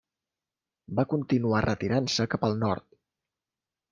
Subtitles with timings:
[0.99, 2.87] Va continuar retirant-se cap al nord.